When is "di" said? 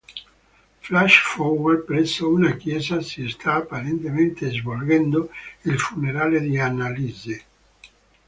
6.41-6.57